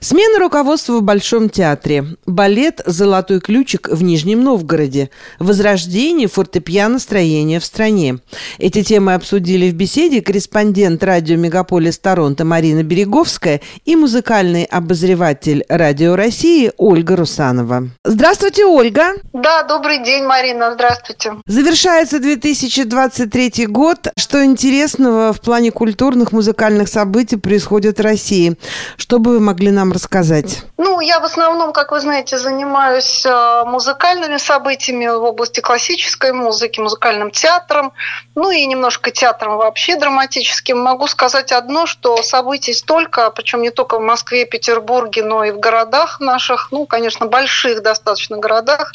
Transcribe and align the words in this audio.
Смена 0.00 0.38
руководства 0.38 0.98
в 0.98 1.02
Большом 1.02 1.48
театре. 1.48 2.04
Балет 2.24 2.80
«Золотой 2.86 3.40
ключик» 3.40 3.88
в 3.88 4.02
Нижнем 4.02 4.44
Новгороде. 4.44 5.10
Возрождение 5.40 6.28
фортепиано-строения 6.28 7.58
в 7.58 7.64
стране. 7.64 8.18
Эти 8.58 8.84
темы 8.84 9.14
обсудили 9.14 9.70
в 9.70 9.74
беседе 9.74 10.22
корреспондент 10.22 11.02
радио 11.02 11.36
«Мегаполис 11.36 11.98
Торонто» 11.98 12.44
Марина 12.44 12.84
Береговская 12.84 13.60
и 13.84 13.96
музыкальный 13.96 14.64
обозреватель 14.64 15.64
«Радио 15.68 16.14
России» 16.14 16.70
Ольга 16.76 17.16
Русанова. 17.16 17.88
Здравствуйте, 18.04 18.66
Ольга! 18.66 19.14
Да, 19.32 19.64
добрый 19.64 20.04
день, 20.04 20.24
Марина, 20.24 20.74
здравствуйте. 20.74 21.34
Завершается 21.46 22.20
2023 22.20 23.66
год. 23.66 24.08
Что 24.16 24.44
интересного 24.44 25.32
в 25.32 25.40
плане 25.40 25.72
культурных 25.72 26.30
музыкальных 26.30 26.88
событий 26.88 27.36
происходит 27.36 27.98
в 27.98 28.02
России? 28.02 28.56
Что 28.96 29.18
бы 29.18 29.32
вы 29.32 29.40
могли 29.40 29.70
нам 29.70 29.87
нам 29.88 29.92
рассказать? 29.92 30.62
Ну, 30.76 31.00
я 31.00 31.20
в 31.20 31.24
основном, 31.24 31.72
как 31.72 31.92
вы 31.92 32.00
знаете, 32.00 32.38
занимаюсь 32.38 33.24
э, 33.24 33.64
музыкальными 33.66 34.36
событиями 34.36 35.06
в 35.06 35.24
области 35.24 35.60
классической 35.60 36.32
музыки, 36.32 36.80
музыкальным 36.80 37.30
театром, 37.30 37.92
ну 38.34 38.50
и 38.50 38.64
немножко 38.66 39.10
театром 39.10 39.56
вообще 39.56 39.96
драматическим. 39.96 40.78
Могу 40.78 41.06
сказать 41.06 41.52
одно, 41.52 41.86
что 41.86 42.22
событий 42.22 42.74
столько, 42.74 43.30
причем 43.30 43.62
не 43.62 43.70
только 43.70 43.98
в 43.98 44.02
Москве, 44.02 44.44
Петербурге, 44.44 45.24
но 45.24 45.44
и 45.44 45.50
в 45.50 45.58
городах 45.58 46.20
наших, 46.20 46.68
ну, 46.70 46.86
конечно, 46.86 47.26
больших 47.26 47.82
достаточно 47.82 48.36
городах, 48.36 48.92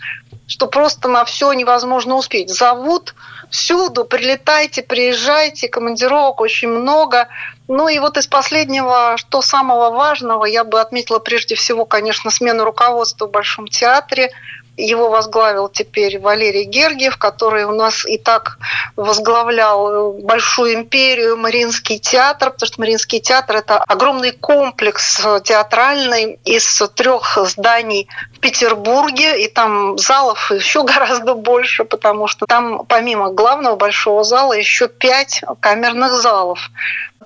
что 0.47 0.67
просто 0.67 1.07
на 1.07 1.25
все 1.25 1.53
невозможно 1.53 2.15
успеть. 2.15 2.49
Зовут 2.49 3.15
всюду, 3.49 4.03
прилетайте, 4.03 4.81
приезжайте, 4.81 5.69
командировок 5.69 6.41
очень 6.41 6.69
много. 6.69 7.27
Ну 7.67 7.88
и 7.88 7.99
вот 7.99 8.17
из 8.17 8.27
последнего, 8.27 9.16
что 9.17 9.41
самого 9.41 9.91
важного, 9.91 10.45
я 10.45 10.63
бы 10.63 10.81
отметила 10.81 11.19
прежде 11.19 11.55
всего, 11.55 11.85
конечно, 11.85 12.29
смену 12.29 12.66
руководства 12.66 13.27
в 13.27 13.31
Большом 13.31 13.67
театре. 13.67 14.31
Его 14.75 15.09
возглавил 15.09 15.69
теперь 15.69 16.19
Валерий 16.19 16.63
Гергиев, 16.63 17.17
который 17.17 17.66
у 17.66 17.71
нас 17.71 18.05
и 18.05 18.17
так 18.17 18.57
возглавлял 18.95 20.13
большую 20.13 20.73
империю 20.73 21.38
Мариинский 21.38 21.99
театр, 21.99 22.52
потому 22.52 22.67
что 22.67 22.81
Мариинский 22.81 23.19
театр– 23.19 23.55
это 23.57 23.77
огромный 23.77 24.31
комплекс 24.31 25.21
театральный 25.43 26.39
из 26.43 26.81
трех 26.95 27.38
зданий 27.43 28.07
в 28.35 28.39
Петербурге, 28.39 29.43
и 29.43 29.47
там 29.47 29.97
залов 29.97 30.52
еще 30.52 30.83
гораздо 30.93 31.35
больше, 31.35 31.83
потому 31.83 32.27
что 32.27 32.45
там 32.47 32.85
помимо 32.85 33.31
главного 33.31 33.75
большого 33.75 34.23
зала 34.23 34.53
еще 34.53 34.87
пять 34.87 35.43
камерных 35.59 36.13
залов. 36.13 36.71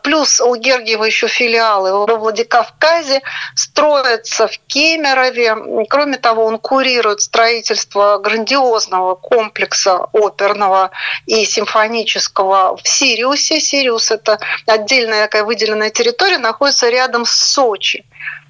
Плюс 0.03 0.39
у 0.41 0.55
Гергиева 0.55 1.03
еще 1.03 1.27
филиалы 1.27 1.91
во 1.91 2.17
Владикавказе, 2.17 3.21
строятся 3.55 4.47
в 4.47 4.57
Кемерове. 4.67 5.85
Кроме 5.89 6.17
того, 6.17 6.45
он 6.45 6.59
курирует 6.59 7.21
строительство 7.21 8.17
грандиозного 8.17 9.15
комплекса 9.15 10.07
оперного 10.13 10.91
и 11.25 11.45
симфонического 11.45 12.77
в 12.77 12.87
Сириусе. 12.87 13.59
Сириус– 13.59 14.11
это 14.11 14.39
отдельная 14.65 15.23
такая 15.23 15.43
выделенная 15.43 15.89
территория, 15.89 16.37
находится 16.37 16.89
рядом 16.89 17.25
с 17.25 17.31
Сочи 17.31 18.05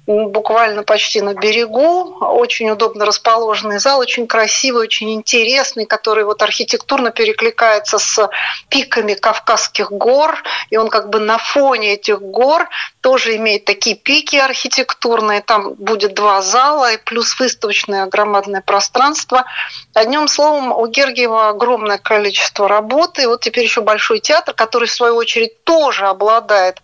буквально 0.08 0.84
почти 0.84 1.20
на 1.20 1.34
берегу. 1.34 2.16
Очень 2.20 2.70
удобно 2.70 3.04
расположенный 3.04 3.78
зал, 3.78 4.00
очень 4.00 4.26
красивый, 4.26 4.82
очень 4.82 5.12
интересный, 5.12 5.84
который 5.84 6.24
вот 6.24 6.42
архитектурно 6.42 7.10
перекликается 7.10 7.98
с 7.98 8.30
пиками 8.70 9.14
Кавказских 9.14 9.92
гор. 9.92 10.42
И 10.70 10.78
он 10.78 10.88
как 10.88 11.10
бы 11.10 11.20
на 11.20 11.36
фоне 11.36 11.94
этих 11.94 12.20
гор 12.20 12.68
тоже 13.02 13.36
имеет 13.36 13.66
такие 13.66 13.96
пики 13.96 14.36
архитектурные. 14.36 15.42
Там 15.42 15.74
будет 15.74 16.14
два 16.14 16.40
зала 16.40 16.92
и 16.92 16.96
плюс 16.96 17.38
выставочное 17.38 18.06
громадное 18.06 18.62
пространство. 18.62 19.44
Одним 19.92 20.26
словом, 20.26 20.72
у 20.72 20.86
Гергиева 20.86 21.50
огромное 21.50 21.98
количество 21.98 22.66
работы. 22.66 23.28
Вот 23.28 23.42
теперь 23.42 23.64
еще 23.64 23.82
Большой 23.82 24.20
театр, 24.20 24.54
который 24.54 24.88
в 24.88 24.92
свою 24.92 25.16
очередь 25.16 25.64
тоже 25.64 26.06
обладает 26.06 26.80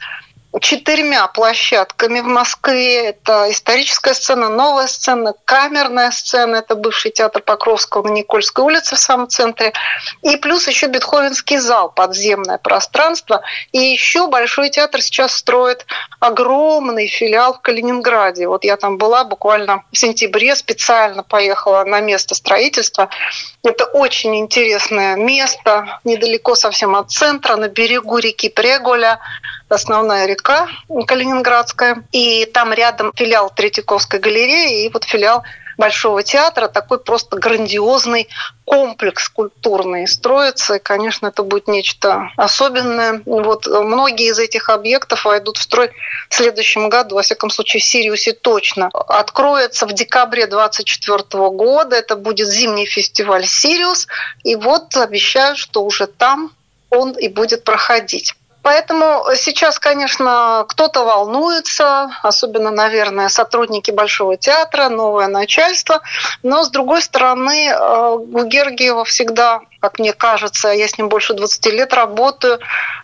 четырьмя 0.61 1.27
площадками 1.29 2.21
в 2.21 2.27
Москве. 2.27 3.07
Это 3.07 3.51
историческая 3.51 4.15
сцена, 4.15 4.49
новая 4.49 4.87
сцена, 4.87 5.35
камерная 5.45 6.11
сцена. 6.11 6.57
Это 6.57 6.77
бывший 6.77 7.11
театр 7.11 7.43
Покровского 7.43 8.07
на 8.07 8.13
Никольской 8.13 8.65
улице 8.65 8.97
в 8.97 8.99
самом 8.99 9.29
центре. 9.29 9.73
И 10.23 10.37
плюс 10.37 10.69
еще 10.69 10.87
Бетховенский 10.87 11.59
зал, 11.59 11.91
подземное 11.91 12.59
пространство. 12.59 13.43
И 13.73 13.79
еще 13.79 14.29
Большой 14.29 14.71
театр 14.71 15.01
сейчас 15.01 15.35
строит 15.35 15.87
огромный 16.21 17.07
филиал 17.07 17.55
в 17.55 17.61
Калининграде. 17.61 18.49
Вот 18.49 18.65
я 18.65 18.77
там 18.77 18.99
была 18.99 19.25
буквально 19.25 19.85
в 19.93 19.99
сентябре, 19.99 20.57
специально 20.57 21.23
поехала 21.23 21.85
на 21.85 22.01
место 22.01 22.35
строительства. 22.35 23.11
Это 23.63 23.85
очень 23.85 24.37
интересное 24.37 25.17
место, 25.17 26.01
недалеко 26.05 26.55
совсем 26.55 26.97
от 26.97 27.11
центра, 27.11 27.57
на 27.57 27.69
берегу 27.69 28.19
реки 28.19 28.49
Преголя 28.49 29.21
основная 29.75 30.27
река 30.27 30.69
Калининградская. 31.07 32.05
И 32.13 32.47
там 32.47 32.73
рядом 32.73 33.13
филиал 33.15 33.51
Третьяковской 33.51 34.21
галереи 34.21 34.85
и 34.85 34.91
вот 34.91 35.05
филиал 35.05 35.45
Большого 35.77 36.23
театра, 36.23 36.69
такой 36.69 36.99
просто 36.99 37.37
грандиозный 37.37 38.29
комплекс 38.65 39.29
культурный 39.29 40.07
строится. 40.07 40.77
И, 40.77 40.79
конечно, 40.79 41.27
это 41.27 41.43
будет 41.43 41.69
нечто 41.69 42.31
особенное. 42.37 43.23
Вот 43.27 43.67
многие 43.67 44.31
из 44.31 44.39
этих 44.39 44.69
объектов 44.69 45.25
войдут 45.25 45.57
в 45.57 45.63
строй 45.63 45.91
в 46.29 46.35
следующем 46.35 46.89
году. 46.89 47.17
Во 47.17 47.23
всяком 47.23 47.51
случае, 47.51 47.81
в 47.81 47.85
Сириусе 47.85 48.33
точно. 48.33 48.89
Откроется 48.93 49.87
в 49.87 49.93
декабре 49.93 50.47
2024 50.47 51.49
года. 51.51 51.97
Это 51.97 52.17
будет 52.17 52.49
зимний 52.49 52.87
фестиваль 52.87 53.47
«Сириус». 53.47 54.07
И 54.45 54.55
вот 54.55 54.97
обещаю, 54.97 55.57
что 55.57 55.85
уже 55.85 56.07
там 56.07 56.53
он 56.91 57.13
и 57.13 57.29
будет 57.29 57.65
проходить. 57.65 58.35
Поэтому 58.65 59.27
сейчас, 59.37 59.79
конечно, 59.79 60.65
кто-то 60.67 61.05
волнуется, 61.05 62.11
особенно, 62.23 62.71
наверное, 62.71 63.29
сотрудники 63.29 63.91
Большого 63.91 64.39
театра, 64.39 64.89
новое 64.89 65.29
начальство. 65.29 66.01
Но, 66.43 66.65
с 66.65 66.71
другой 66.71 67.03
стороны, 67.03 67.69
э, 67.69 68.11
у 68.17 68.45
Гергиева 68.45 69.05
всегда 69.05 69.61
как 69.85 69.99
мне 69.99 70.15
кажется, 70.15 70.69
я 70.71 70.89
с 70.89 70.97
ним 70.97 71.11
больше 71.11 71.35
20 71.35 71.67
лет 71.67 71.93
работаю, 71.93 72.59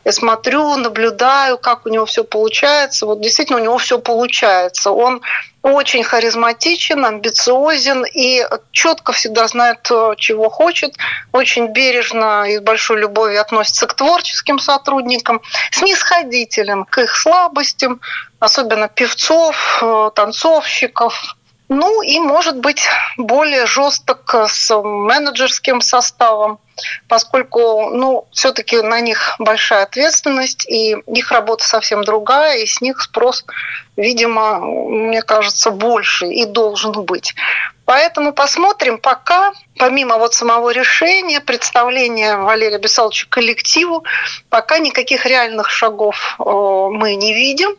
я 0.07 0.13
смотрю, 0.13 0.77
наблюдаю, 0.77 1.59
как 1.59 1.85
у 1.85 1.91
него 1.91 2.07
все 2.07 2.25
получается. 2.25 3.05
Вот 3.05 3.21
действительно 3.21 3.59
у 3.59 3.63
него 3.63 3.77
все 3.77 3.99
получается. 3.99 4.91
Он 4.91 5.21
очень 5.63 6.03
харизматичен, 6.03 7.05
амбициозен 7.05 8.07
и 8.07 8.47
четко 8.73 9.13
всегда 9.13 9.47
знает, 9.47 9.91
чего 10.17 10.49
хочет, 10.49 10.95
очень 11.33 11.67
бережно 11.67 12.45
и 12.49 12.57
с 12.57 12.61
большой 12.63 13.01
любовью 13.01 13.43
относится 13.43 13.87
к 13.87 13.93
творческим 13.93 14.59
сотрудникам, 14.59 15.43
снисходителен 15.73 16.87
к 16.87 16.97
их 16.97 17.15
слабостям, 17.15 18.01
особенно 18.39 18.89
певцов, 18.89 19.83
э, 19.83 20.11
танцовщиков, 20.15 21.37
ну 21.71 22.03
и, 22.03 22.19
может 22.19 22.59
быть, 22.59 22.89
более 23.17 23.65
жесток 23.65 24.35
с 24.49 24.75
менеджерским 24.83 25.81
составом 25.81 26.59
поскольку 27.09 27.91
ну, 27.91 28.27
все-таки 28.33 28.81
на 28.81 29.01
них 29.01 29.37
большая 29.39 29.85
ответственность, 29.85 30.69
и 30.69 30.97
их 31.07 31.31
работа 31.33 31.65
совсем 31.67 32.05
другая, 32.05 32.59
и 32.59 32.67
с 32.67 32.81
них 32.81 33.01
спрос, 33.01 33.45
видимо, 33.97 34.61
мне 34.61 35.23
кажется, 35.23 35.71
больше 35.71 36.27
и 36.27 36.45
должен 36.45 36.93
быть. 37.05 37.35
Поэтому 37.91 38.33
посмотрим, 38.33 38.99
пока, 38.99 39.53
помимо 39.77 40.19
вот 40.19 40.33
самого 40.33 40.71
решения, 40.71 41.41
представления 41.41 42.37
Валерия 42.37 42.79
Бесаловича 42.79 43.27
коллективу, 43.29 44.05
пока 44.49 44.79
никаких 44.79 45.27
реальных 45.27 45.71
шагов 45.71 46.37
э, 46.39 46.45
мы 46.45 47.17
не 47.17 47.35
видим. 47.35 47.71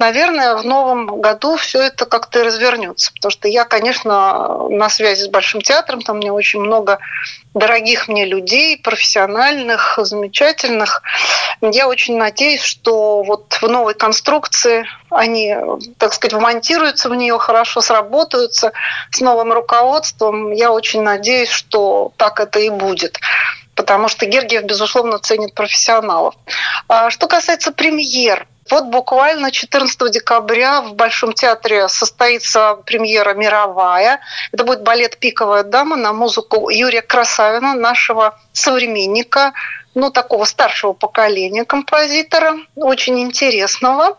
Наверное, 0.00 0.56
в 0.56 0.64
новом 0.64 1.20
году 1.20 1.54
все 1.54 1.80
это 1.80 2.06
как-то 2.06 2.42
развернется. 2.42 3.12
Потому 3.12 3.30
что 3.30 3.46
я, 3.46 3.64
конечно, 3.64 4.66
на 4.68 4.88
связи 4.88 5.22
с 5.22 5.28
Большим 5.28 5.60
театром, 5.60 6.02
там 6.02 6.16
мне 6.16 6.32
очень 6.32 6.58
много 6.58 6.98
дорогих 7.54 8.08
мне 8.08 8.24
людей, 8.24 8.76
профессиональных, 8.78 9.96
замечательных. 10.02 11.04
Я 11.60 11.86
очень 11.86 12.16
надеюсь, 12.16 12.62
что 12.62 13.22
вот 13.22 13.58
в 13.60 13.68
новой 13.68 13.94
конструкции 13.94 14.88
они, 15.14 15.56
так 15.98 16.12
сказать, 16.12 16.34
вмонтируются 16.34 17.08
в 17.08 17.14
нее 17.14 17.38
хорошо, 17.38 17.80
сработаются 17.80 18.72
с 19.10 19.20
новым 19.20 19.52
руководством. 19.52 20.52
Я 20.52 20.72
очень 20.72 21.02
надеюсь, 21.02 21.50
что 21.50 22.12
так 22.16 22.40
это 22.40 22.58
и 22.60 22.70
будет 22.70 23.18
потому 23.74 24.08
что 24.08 24.26
Гергиев, 24.26 24.64
безусловно, 24.64 25.18
ценит 25.18 25.54
профессионалов. 25.54 26.34
А 26.88 27.10
что 27.10 27.26
касается 27.26 27.72
премьер, 27.72 28.46
вот 28.70 28.84
буквально 28.84 29.50
14 29.50 30.10
декабря 30.10 30.80
в 30.82 30.94
Большом 30.94 31.32
театре 31.32 31.88
состоится 31.88 32.76
премьера 32.86 33.34
мировая. 33.34 34.20
Это 34.52 34.64
будет 34.64 34.82
балет 34.82 35.18
«Пиковая 35.18 35.62
дама» 35.62 35.96
на 35.96 36.12
музыку 36.12 36.70
Юрия 36.70 37.02
Красавина, 37.02 37.74
нашего 37.74 38.38
современника, 38.52 39.52
ну, 39.94 40.10
такого 40.10 40.44
старшего 40.44 40.92
поколения 40.92 41.64
композитора, 41.64 42.56
очень 42.76 43.20
интересного. 43.20 44.18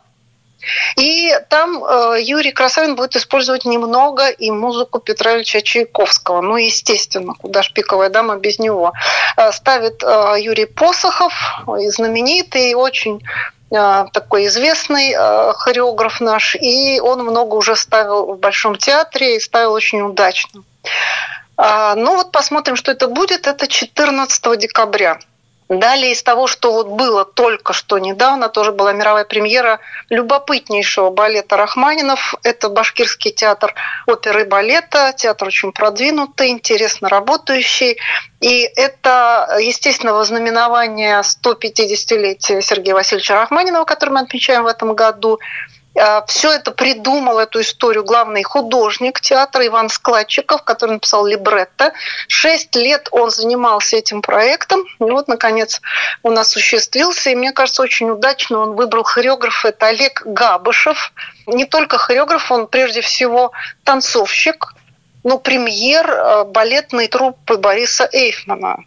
И 0.98 1.34
там 1.50 1.84
э, 1.84 2.18
Юрий 2.22 2.52
Красавин 2.52 2.96
будет 2.96 3.16
использовать 3.16 3.66
немного 3.66 4.30
и 4.30 4.52
музыку 4.52 5.00
Петра 5.00 5.36
Ильича 5.36 5.62
Чайковского. 5.62 6.42
Ну, 6.42 6.58
естественно, 6.58 7.34
куда 7.34 7.64
ж 7.64 7.72
пиковая 7.74 8.10
дама 8.10 8.36
без 8.38 8.60
него. 8.60 8.94
Э, 9.38 9.52
ставит 9.52 10.04
э, 10.04 10.36
Юрий 10.40 10.66
Посохов, 10.66 11.34
знаменитый, 11.68 12.74
очень 12.76 13.22
э, 13.72 14.06
такой 14.14 14.48
известный 14.48 15.14
э, 15.14 15.54
хореограф 15.54 16.22
наш, 16.22 16.56
и 16.56 17.00
он 17.00 17.20
много 17.24 17.56
уже 17.56 17.76
ставил 17.76 18.34
в 18.34 18.40
Большом 18.40 18.78
театре 18.78 19.38
и 19.38 19.40
ставил 19.40 19.74
очень 19.74 20.02
удачно. 20.02 20.64
А, 21.56 21.96
ну 21.96 22.16
вот 22.16 22.32
посмотрим, 22.32 22.76
что 22.76 22.92
это 22.92 23.08
будет. 23.08 23.48
Это 23.48 23.68
14 23.68 24.60
декабря. 24.60 25.20
Далее 25.80 26.12
из 26.12 26.24
того, 26.24 26.48
что 26.48 26.72
вот 26.72 26.88
было 26.88 27.26
только 27.26 27.74
что 27.74 27.98
недавно, 27.98 28.50
тоже 28.50 28.72
была 28.72 28.94
мировая 28.94 29.26
премьера 29.26 29.80
любопытнейшего 30.10 31.10
балета 31.10 31.58
Рахманинов. 31.58 32.36
Это 32.44 32.70
Башкирский 32.70 33.32
театр 33.32 33.74
оперы 34.06 34.42
и 34.42 34.46
балета, 34.46 35.14
театр 35.16 35.48
очень 35.48 35.72
продвинутый, 35.72 36.50
интересно 36.50 37.10
работающий. 37.10 37.98
И 38.42 38.70
это, 38.76 39.58
естественно, 39.62 40.14
вознаменование 40.14 41.22
150-летия 41.22 42.62
Сергея 42.62 42.94
Васильевича 42.94 43.36
Рахманинова, 43.36 43.86
который 43.86 44.12
мы 44.12 44.20
отмечаем 44.22 44.64
в 44.64 44.68
этом 44.68 44.96
году. 44.96 45.40
А, 46.00 46.26
Все 46.26 46.52
это 46.54 46.72
придумал, 46.72 47.40
эту 47.40 47.62
историю, 47.62 48.04
главный 48.04 48.44
художник 48.44 49.22
театра 49.22 49.66
Иван 49.68 49.90
Складчиков, 49.90 50.64
который 50.64 50.92
написал 50.92 51.26
либретто. 51.26 51.94
Шесть 52.28 52.76
лет 52.76 53.08
он 53.12 53.30
занимался 53.30 53.98
этим 53.98 54.22
проектом. 54.22 54.84
И 55.00 55.04
вот, 55.04 55.28
наконец, 55.28 55.82
он 56.24 56.38
осуществился. 56.38 57.30
И 57.30 57.36
мне 57.36 57.52
кажется, 57.52 57.82
очень 57.82 58.10
удачно 58.10 58.60
он 58.60 58.76
выбрал 58.76 59.04
хореографа. 59.04 59.70
Это 59.70 59.88
Олег 59.88 60.24
Габышев. 60.26 61.14
Не 61.46 61.66
только 61.66 61.98
хореограф, 61.98 62.52
он 62.52 62.68
прежде 62.68 63.02
всего 63.02 63.52
танцовщик, 63.84 64.74
но 65.24 65.38
премьер 65.38 66.10
э, 66.10 66.44
балетной 66.46 67.08
труппы 67.08 67.58
Бориса 67.58 68.10
Эйфмана 68.12 68.84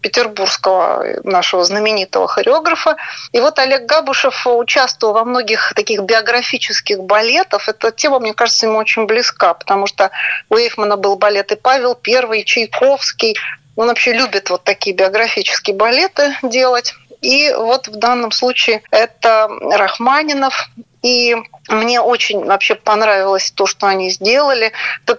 петербургского 0.00 1.20
нашего 1.24 1.64
знаменитого 1.64 2.28
хореографа. 2.28 2.96
И 3.32 3.40
вот 3.40 3.58
Олег 3.58 3.86
Габушев 3.86 4.46
участвовал 4.46 5.14
во 5.14 5.24
многих 5.24 5.72
таких 5.74 6.02
биографических 6.02 7.00
балетах. 7.00 7.68
Эта 7.68 7.90
тема, 7.90 8.20
мне 8.20 8.34
кажется, 8.34 8.66
ему 8.66 8.78
очень 8.78 9.06
близка, 9.06 9.54
потому 9.54 9.86
что 9.86 10.10
у 10.48 10.56
Эйфмана 10.56 10.96
был 10.96 11.16
балет 11.16 11.52
и 11.52 11.56
Павел 11.56 11.94
Первый, 11.94 12.44
Чайковский. 12.44 13.36
Он 13.76 13.88
вообще 13.88 14.12
любит 14.12 14.50
вот 14.50 14.64
такие 14.64 14.94
биографические 14.94 15.76
балеты 15.76 16.36
делать. 16.42 16.94
И 17.20 17.52
вот 17.52 17.88
в 17.88 17.96
данном 17.96 18.30
случае 18.30 18.82
это 18.90 19.48
Рахманинов, 19.60 20.68
и 21.02 21.36
мне 21.68 22.00
очень 22.00 22.44
вообще 22.44 22.74
понравилось 22.74 23.50
то, 23.52 23.66
что 23.66 23.86
они 23.86 24.10
сделали. 24.10 24.72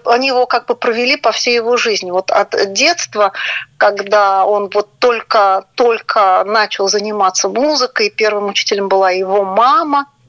Они 0.05 0.27
его 0.27 0.45
как 0.45 0.65
бы 0.65 0.75
провели 0.75 1.15
по 1.15 1.31
всей 1.31 1.55
его 1.55 1.77
жизни. 1.77 2.11
Вот 2.11 2.31
от 2.31 2.73
детства, 2.73 3.31
когда 3.77 4.45
он 4.45 4.69
вот 4.73 4.89
только-только 4.99 6.43
начал 6.45 6.89
заниматься 6.89 7.47
музыкой, 7.49 8.09
первым 8.09 8.49
учителем 8.49 8.89
была 8.89 9.11
его 9.11 9.43
мама– 9.43 10.07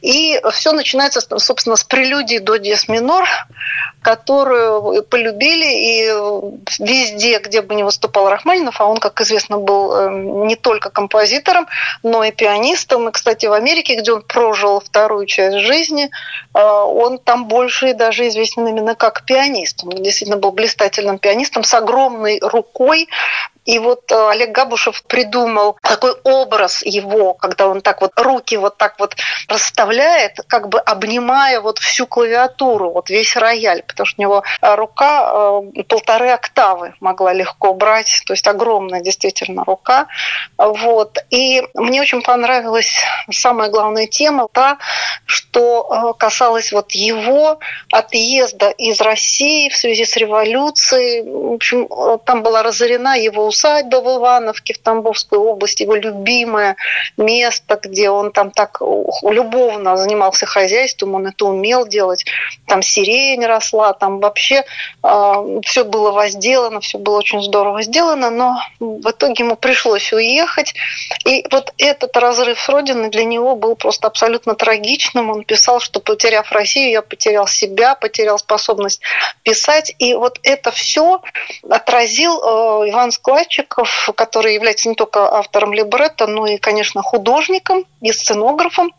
и 0.00 0.40
все 0.52 0.72
начинается, 0.72 1.20
собственно, 1.38 1.76
с 1.76 1.84
прелюдии 1.84 2.38
до 2.38 2.56
диез 2.56 2.88
минор, 2.88 3.28
которую 4.02 5.02
полюбили, 5.04 5.66
и 5.66 6.82
везде, 6.82 7.38
где 7.38 7.62
бы 7.62 7.74
не 7.74 7.82
выступал 7.82 8.28
Рахманинов, 8.30 8.80
а 8.80 8.86
он, 8.86 8.98
как 8.98 9.20
известно, 9.20 9.58
был 9.58 9.94
эм, 9.94 10.46
не 10.46 10.56
только 10.56 10.90
композитором, 10.90 11.66
но 12.02 12.24
и 12.24 12.30
пианистом. 12.30 13.08
И, 13.08 13.12
кстати, 13.12 13.46
в 13.46 13.52
Америке, 13.52 13.96
где 13.96 14.12
он 14.12 14.22
прожил 14.22 14.80
вторую 14.80 15.26
часть 15.26 15.58
жизни, 15.58 16.10
э, 16.54 16.58
он 16.60 17.18
там 17.18 17.46
больше 17.46 17.94
даже 17.94 18.28
известен 18.28 18.66
именно 18.66 18.94
как 18.94 19.24
пианист. 19.24 19.84
Он 19.84 20.02
действительно 20.02 20.38
был 20.38 20.52
блистательным 20.52 21.18
пианистом 21.18 21.64
с 21.64 21.74
огромной 21.74 22.38
рукой, 22.40 23.08
и 23.68 23.78
вот 23.78 24.10
э, 24.10 24.30
Олег 24.30 24.52
Габушев 24.52 25.02
придумал 25.02 25.76
такой 25.82 26.12
образ 26.24 26.80
его, 26.86 27.34
когда 27.34 27.68
он 27.68 27.82
так 27.82 28.00
вот 28.00 28.12
руки 28.16 28.56
вот 28.56 28.78
так 28.78 28.98
вот 28.98 29.14
расставляет, 29.46 30.40
как 30.46 30.70
бы 30.70 30.80
обнимая 30.80 31.60
вот 31.60 31.78
всю 31.78 32.06
клавиатуру, 32.06 32.90
вот 32.90 33.10
весь 33.10 33.36
рояль, 33.36 33.82
потому 33.88 34.06
что 34.06 34.20
у 34.20 34.22
него 34.22 34.42
э, 34.62 34.74
рука 34.74 35.62
э, 35.74 35.82
полторы 35.84 36.30
октавы 36.30 36.94
могла 37.00 37.32
легко 37.32 37.74
брать, 37.74 38.22
то 38.26 38.32
есть 38.32 38.46
огромная 38.46 39.00
действительно 39.00 39.64
рука. 39.64 40.06
Вот. 40.56 41.18
И 41.30 41.62
мне 41.74 42.00
очень 42.00 42.22
понравилась 42.22 43.02
самая 43.30 43.70
главная 43.70 44.06
тема, 44.06 44.48
та, 44.52 44.78
что 45.26 46.14
касалась 46.18 46.72
вот 46.72 46.92
его 46.92 47.58
отъезда 47.92 48.70
из 48.70 49.00
России 49.00 49.68
в 49.68 49.76
связи 49.76 50.04
с 50.04 50.16
революцией. 50.16 51.22
В 51.22 51.54
общем, 51.54 51.88
там 52.24 52.42
была 52.42 52.62
разорена 52.62 53.18
его 53.18 53.46
усадьба 53.46 53.96
в 53.96 54.18
Ивановке 54.18 54.74
в 54.74 54.78
Тамбовской 54.78 55.38
области, 55.38 55.82
его 55.82 55.94
любимое 55.94 56.76
место, 57.16 57.78
где 57.82 58.10
он 58.10 58.32
там 58.32 58.50
так 58.50 58.80
любовно 59.22 59.96
занимался 59.96 60.46
хозяйством, 60.46 61.14
он 61.14 61.26
это 61.26 61.46
умел 61.46 61.86
делать. 61.86 62.24
Там 62.66 62.82
сирень 62.82 63.44
росла, 63.44 63.77
там 63.98 64.20
вообще 64.20 64.56
э, 64.56 64.64
а, 65.02 65.42
все 65.64 65.84
было 65.84 66.10
возделано, 66.10 66.80
все 66.80 66.98
было 66.98 67.16
очень 67.16 67.42
здорово 67.42 67.82
сделано, 67.82 68.30
но 68.30 68.60
в 68.78 69.10
итоге 69.10 69.44
ему 69.44 69.56
пришлось 69.56 70.12
уехать. 70.12 70.74
И 71.24 71.44
вот 71.50 71.72
этот 71.78 72.16
разрыв 72.16 72.60
с 72.60 72.68
родиной 72.68 73.08
для 73.08 73.24
него 73.24 73.56
был 73.56 73.76
просто 73.76 74.08
абсолютно 74.08 74.54
трагичным. 74.54 75.30
Он 75.30 75.44
писал, 75.44 75.80
что 75.80 76.00
потеряв 76.00 76.52
Россию, 76.52 76.90
я 76.90 77.02
потерял 77.02 77.46
себя, 77.46 77.94
потерял 77.94 78.38
способность 78.38 79.00
писать. 79.42 79.94
И 79.98 80.14
вот 80.14 80.38
это 80.42 80.70
все 80.70 81.22
отразил 81.68 82.38
э, 82.38 82.90
Иван 82.90 83.10
Склад 83.10 83.38
Мальчиков, 83.38 84.10
который 84.16 84.54
является 84.54 84.88
не 84.88 84.96
только 84.96 85.32
автором 85.32 85.72
либретто, 85.72 86.26
но 86.26 86.46
и, 86.46 86.56
конечно, 86.58 87.02
художником 87.02 87.84
и 88.00 88.12
сценографом. 88.12 88.92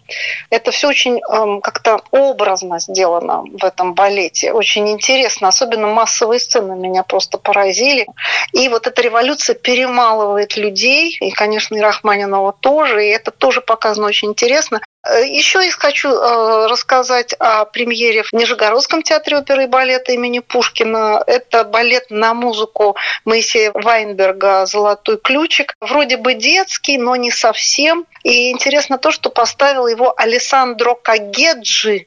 Это 0.50 0.72
все 0.72 0.88
очень 0.88 1.20
эм, 1.20 1.60
как-то 1.60 2.02
образно 2.12 2.80
сделано 2.80 3.44
в 3.44 3.66
этом 3.66 3.96
балете. 3.96 4.54
Очень 4.54 4.69
интересно. 4.78 5.48
Особенно 5.48 5.88
массовые 5.88 6.40
сцены 6.40 6.76
меня 6.76 7.04
просто 7.04 7.38
поразили. 7.38 8.08
И 8.54 8.70
вот 8.70 8.88
эта 8.88 9.02
революция 9.02 9.56
перемалывает 9.56 10.58
людей, 10.58 11.18
и, 11.20 11.32
конечно, 11.32 11.76
и 11.76 11.82
Рахманинова 11.82 12.54
тоже, 12.54 13.06
и 13.06 13.10
это 13.10 13.32
тоже 13.32 13.62
показано 13.62 14.08
очень 14.08 14.30
интересно. 14.30 14.82
Э, 15.08 15.26
Еще 15.26 15.64
я 15.66 15.72
хочу 15.72 16.10
э, 16.10 16.68
рассказать 16.68 17.34
о 17.40 17.66
премьере 17.66 18.24
в 18.24 18.34
Нижегородском 18.34 19.02
театре 19.02 19.38
оперы 19.38 19.64
и 19.64 19.68
балета 19.68 20.12
имени 20.12 20.40
Пушкина. 20.40 21.24
Это 21.26 21.64
балет 21.64 22.06
на 22.10 22.34
музыку 22.34 22.96
Моисея 23.26 23.72
Вайнберга 23.74 24.66
«Золотой 24.66 25.18
ключик». 25.18 25.74
Вроде 25.80 26.18
бы 26.18 26.34
детский, 26.34 26.98
но 26.98 27.16
не 27.16 27.32
совсем. 27.32 28.06
И 28.24 28.52
интересно 28.52 28.98
то, 28.98 29.12
что 29.12 29.30
поставил 29.30 29.88
его 29.88 30.14
Алессандро 30.18 30.96
Кагеджи, 30.96 32.06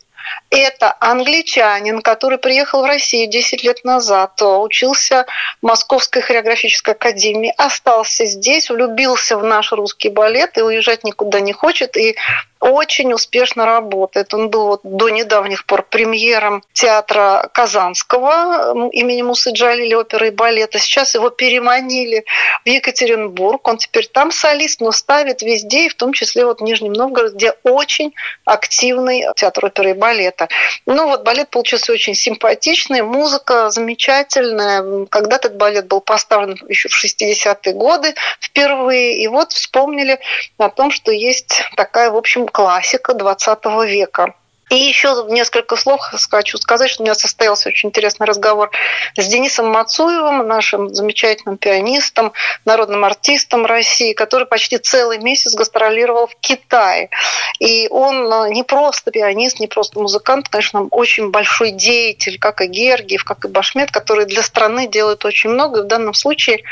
это 0.51 0.97
англичанин, 1.01 2.03
который 2.03 2.39
приехал 2.39 2.83
в 2.83 2.87
Россию 2.87 3.31
10 3.31 3.63
лет 3.63 3.85
назад, 3.85 4.41
учился 4.43 5.27
в 5.61 5.67
Московской 5.67 6.23
хореографической 6.23 6.95
академии, 6.95 7.55
остался 7.57 8.27
здесь, 8.27 8.71
влюбился 8.71 9.37
в 9.39 9.45
наш 9.45 9.73
русский 9.73 10.09
балет 10.09 10.59
и 10.59 10.63
уезжать 10.63 11.05
никуда 11.05 11.41
не 11.41 11.53
хочет. 11.53 11.97
И 11.97 12.17
очень 12.63 13.13
успешно 13.13 13.67
работает. 13.67 14.33
Он 14.35 14.49
был 14.49 14.67
вот 14.67 14.81
до 14.83 15.11
недавних 15.11 15.67
пор 15.67 15.83
премьером 15.83 16.63
театра 16.73 17.51
Казанского 17.53 18.89
имени 18.91 19.23
Мусы 19.23 19.51
Джалили 19.51 19.95
оперы 19.95 20.29
и 20.29 20.31
балета. 20.31 20.79
Сейчас 20.79 21.15
его 21.15 21.31
переманили 21.31 22.25
в 22.65 22.69
Екатеринбург. 22.69 23.67
Он 23.69 23.77
теперь 23.79 24.07
там 24.07 24.31
солист, 24.31 24.81
но 24.81 24.93
ставит 24.93 25.43
везде, 25.43 25.87
и 25.87 25.89
в 25.89 25.95
том 25.95 26.13
числе 26.13 26.47
вот 26.47 26.61
в 26.61 26.65
Нижнем 26.65 26.93
Новгороде, 26.93 27.35
где 27.35 27.53
очень 27.65 28.15
активный 28.45 29.27
театр 29.37 29.67
оперы 29.67 29.91
и 29.91 29.95
балета. 29.95 30.49
Ну 30.87 31.09
вот 31.09 31.25
балет 31.25 31.51
получился 31.51 31.93
очень 31.93 32.15
симпатичный, 32.15 33.03
музыка 33.03 33.71
замечательная. 33.71 35.07
Когда-то 35.07 35.43
этот 35.43 35.57
балет 35.57 35.89
был 35.89 36.01
поставлен 36.01 36.57
еще 36.69 36.89
в 36.89 37.05
60-е 37.05 37.73
годы 37.75 38.15
впервые, 38.41 39.23
и 39.23 39.27
вот 39.29 39.53
вспомнили 39.53 40.21
о 40.59 40.69
том, 40.71 40.91
что 40.91 41.11
есть 41.11 41.63
такая, 41.77 42.11
в 42.11 42.17
общем, 42.17 42.47
классика 42.53 43.15
20 43.15 43.65
века. 43.87 44.35
И 44.73 44.77
еще 44.77 45.27
несколько 45.29 45.77
слов 45.77 46.01
хочу 46.31 46.57
сказать, 46.57 46.89
что 46.89 47.03
у 47.03 47.05
меня 47.05 47.15
состоялся 47.15 47.69
очень 47.69 47.91
интересный 47.91 48.27
разговор 48.27 48.71
с 49.19 49.27
Денисом 49.27 49.69
Мацуевым, 49.69 50.49
нашим 50.49 50.95
замечательным 50.95 51.59
пианистом, 51.59 52.33
народным 52.65 53.05
артистом 53.05 53.67
России, 53.67 54.15
который 54.15 54.47
почти 54.47 54.79
целый 54.79 55.19
месяц 55.19 55.55
гастролировал 55.55 56.27
в 56.27 56.37
Китае. 56.37 57.11
И 57.59 57.87
он 57.91 58.33
э, 58.33 58.49
не 58.49 58.63
просто 58.63 59.11
пианист, 59.11 59.61
не 59.61 59.67
просто 59.67 60.01
музыкант, 60.01 60.49
конечно, 60.49 60.85
очень 60.91 61.31
большой 61.31 61.73
деятель, 61.73 62.39
как 62.39 62.63
и 62.63 62.67
Гергиев, 62.67 63.25
как 63.25 63.45
и 63.45 63.49
Башмет, 63.49 63.91
который 63.91 64.25
для 64.25 64.43
страны 64.43 64.87
делает 64.87 65.27
очень 65.27 65.51
много. 65.51 65.81
И 65.81 65.83
в 65.83 65.87
данном 65.87 66.15
случае 66.15 66.63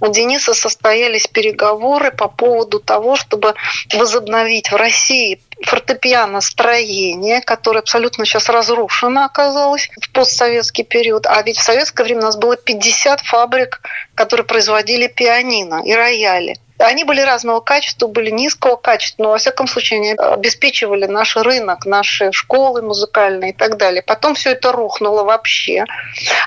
у 0.00 0.08
Дениса 0.08 0.54
состоялись 0.54 1.26
переговоры 1.26 2.12
по 2.12 2.28
поводу 2.28 2.78
того, 2.80 3.16
чтобы 3.16 3.54
возобновить 3.92 4.70
в 4.70 4.76
России 4.76 5.40
фортепиано 5.62 6.40
строение, 6.40 7.40
которое 7.40 7.80
абсолютно 7.80 8.24
сейчас 8.24 8.48
разрушено 8.48 9.24
оказалось 9.24 9.90
в 10.00 10.10
постсоветский 10.12 10.84
период. 10.84 11.26
А 11.26 11.42
ведь 11.42 11.58
в 11.58 11.62
советское 11.62 12.04
время 12.04 12.20
у 12.20 12.24
нас 12.24 12.36
было 12.36 12.56
50 12.56 13.20
фабрик, 13.22 13.80
которые 14.14 14.46
производили 14.46 15.08
пианино 15.08 15.82
и 15.84 15.92
рояли. 15.92 16.56
Они 16.78 17.04
были 17.04 17.20
разного 17.20 17.60
качества, 17.60 18.06
были 18.06 18.30
низкого 18.30 18.76
качества, 18.76 19.24
но 19.24 19.30
во 19.30 19.38
всяком 19.38 19.66
случае 19.66 19.98
они 19.98 20.12
обеспечивали 20.12 21.06
наш 21.06 21.36
рынок, 21.36 21.86
наши 21.86 22.30
школы 22.32 22.82
музыкальные 22.82 23.50
и 23.50 23.54
так 23.54 23.76
далее. 23.76 24.02
Потом 24.02 24.34
все 24.34 24.50
это 24.50 24.72
рухнуло 24.72 25.24
вообще. 25.24 25.84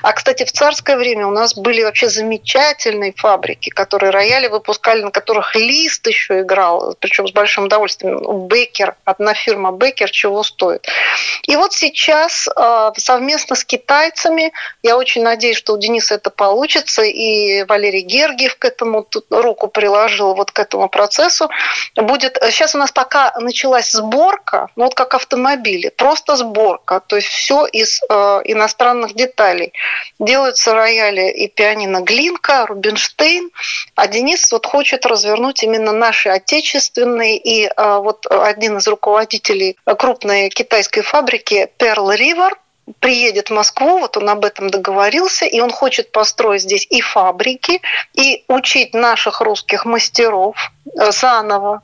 А, 0.02 0.12
кстати, 0.12 0.44
в 0.44 0.52
царское 0.52 0.96
время 0.96 1.26
у 1.26 1.30
нас 1.30 1.54
были 1.54 1.82
вообще 1.82 2.08
замечательные 2.08 3.12
фабрики, 3.12 3.68
которые 3.68 4.10
рояли 4.10 4.48
выпускали, 4.48 5.02
на 5.02 5.10
которых 5.10 5.54
лист 5.54 6.06
еще 6.06 6.40
играл, 6.40 6.96
причем 6.98 7.28
с 7.28 7.32
большим 7.32 7.64
удовольствием. 7.64 8.48
Бекер, 8.48 8.96
одна 9.04 9.34
фирма 9.34 9.72
Бекер 9.72 10.10
чего 10.10 10.42
стоит. 10.42 10.86
И 11.42 11.56
вот 11.56 11.72
сейчас 11.72 12.48
а, 12.56 12.92
совместно 12.96 13.54
с 13.54 13.64
китайцами, 13.64 14.52
я 14.82 14.96
очень 14.96 15.22
надеюсь, 15.22 15.56
что 15.56 15.74
у 15.74 15.78
Дениса 15.78 16.14
это 16.14 16.30
получится, 16.30 17.02
и 17.02 17.64
Валерий 17.64 18.02
Гергиев 18.02 18.56
к 18.56 18.64
этому 18.64 19.06
руку 19.30 19.68
приложил, 19.68 20.21
приложила 20.22 20.34
вот 20.34 20.50
к 20.50 20.58
этому 20.58 20.88
процессу, 20.88 21.48
будет... 21.96 22.38
Сейчас 22.50 22.74
у 22.74 22.78
нас 22.78 22.92
пока 22.92 23.32
началась 23.38 23.90
сборка, 23.92 24.68
ну 24.76 24.84
вот 24.84 24.94
как 24.94 25.14
автомобили, 25.14 25.88
просто 25.88 26.36
сборка, 26.36 27.00
то 27.00 27.16
есть 27.16 27.28
все 27.28 27.66
из 27.66 28.00
э, 28.08 28.14
иностранных 28.44 29.14
деталей. 29.14 29.72
Делаются 30.18 30.74
рояли 30.74 31.30
и 31.30 31.48
пианино 31.48 32.00
Глинка, 32.00 32.66
Рубинштейн, 32.66 33.50
а 33.94 34.06
Денис 34.06 34.52
вот 34.52 34.66
хочет 34.66 35.06
развернуть 35.06 35.62
именно 35.62 35.92
наши 35.92 36.28
отечественные, 36.28 37.36
и 37.36 37.66
э, 37.66 37.98
вот 37.98 38.26
один 38.30 38.78
из 38.78 38.88
руководителей 38.88 39.76
крупной 39.98 40.48
китайской 40.50 41.02
фабрики 41.02 41.68
Pearl 41.78 42.16
River, 42.16 42.52
приедет 43.00 43.48
в 43.48 43.52
Москву, 43.52 43.98
вот 43.98 44.16
он 44.16 44.28
об 44.28 44.44
этом 44.44 44.70
договорился, 44.70 45.44
и 45.44 45.60
он 45.60 45.70
хочет 45.70 46.12
построить 46.12 46.62
здесь 46.62 46.86
и 46.90 47.00
фабрики, 47.00 47.80
и 48.14 48.44
учить 48.48 48.94
наших 48.94 49.40
русских 49.40 49.84
мастеров 49.84 50.56
э, 51.00 51.12
заново, 51.12 51.82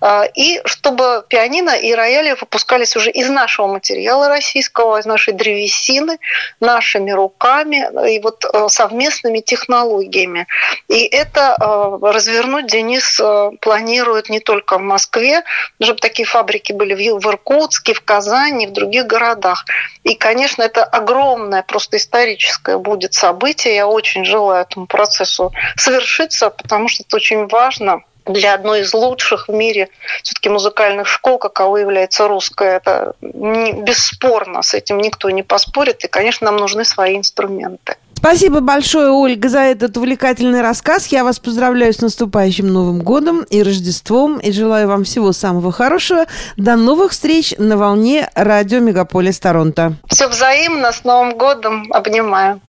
э, 0.00 0.22
и 0.34 0.60
чтобы 0.64 1.24
пианино 1.28 1.70
и 1.70 1.94
рояли 1.94 2.34
выпускались 2.38 2.96
уже 2.96 3.10
из 3.10 3.28
нашего 3.28 3.66
материала 3.66 4.28
российского, 4.28 4.98
из 4.98 5.06
нашей 5.06 5.34
древесины, 5.34 6.18
нашими 6.60 7.10
руками 7.10 7.88
и 8.10 8.20
вот 8.20 8.44
э, 8.44 8.68
совместными 8.68 9.40
технологиями. 9.40 10.46
И 10.88 11.04
это 11.04 11.56
развернуть 12.02 12.66
Денис 12.66 13.20
планирует 13.60 14.28
не 14.28 14.40
только 14.40 14.78
в 14.78 14.82
Москве, 14.82 15.42
чтобы 15.82 16.00
такие 16.00 16.26
фабрики 16.26 16.72
были 16.72 16.94
в 16.94 17.26
Иркутске, 17.26 17.94
в 17.94 18.02
Казани, 18.02 18.66
в 18.66 18.72
других 18.72 19.06
городах. 19.06 19.64
И, 20.04 20.14
конечно, 20.14 20.47
конечно, 20.48 20.62
это 20.62 20.84
огромное, 20.84 21.62
просто 21.62 21.96
историческое 21.96 22.78
будет 22.78 23.14
событие. 23.14 23.74
Я 23.74 23.86
очень 23.86 24.24
желаю 24.24 24.62
этому 24.62 24.86
процессу 24.86 25.52
совершиться, 25.76 26.50
потому 26.50 26.88
что 26.88 27.02
это 27.02 27.16
очень 27.16 27.46
важно 27.48 28.02
для 28.24 28.54
одной 28.54 28.80
из 28.80 28.92
лучших 28.92 29.48
в 29.48 29.52
мире 29.52 29.88
все-таки 30.22 30.48
музыкальных 30.48 31.06
школ, 31.06 31.38
каковой 31.38 31.80
является 31.80 32.28
русская. 32.28 32.76
Это 32.76 33.14
не, 33.20 33.72
бесспорно, 33.72 34.62
с 34.62 34.74
этим 34.74 34.98
никто 34.98 35.30
не 35.30 35.42
поспорит. 35.42 36.04
И, 36.04 36.08
конечно, 36.08 36.46
нам 36.46 36.56
нужны 36.56 36.84
свои 36.84 37.16
инструменты. 37.16 37.96
Спасибо 38.18 38.58
большое, 38.58 39.10
Ольга, 39.10 39.48
за 39.48 39.60
этот 39.60 39.96
увлекательный 39.96 40.60
рассказ. 40.60 41.06
Я 41.06 41.22
вас 41.22 41.38
поздравляю 41.38 41.92
с 41.92 42.00
наступающим 42.00 42.66
Новым 42.66 42.98
годом 42.98 43.44
и 43.44 43.62
Рождеством 43.62 44.38
и 44.38 44.50
желаю 44.50 44.88
вам 44.88 45.04
всего 45.04 45.30
самого 45.30 45.70
хорошего. 45.70 46.26
До 46.56 46.74
новых 46.74 47.12
встреч 47.12 47.54
на 47.58 47.76
волне 47.76 48.28
радио 48.34 48.80
Мегаполис 48.80 49.38
Торонто. 49.38 49.94
Все 50.08 50.26
взаимно. 50.26 50.90
С 50.90 51.04
Новым 51.04 51.38
годом. 51.38 51.92
Обнимаю. 51.92 52.60